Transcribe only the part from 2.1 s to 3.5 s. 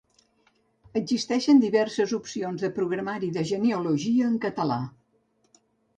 opcions de programari de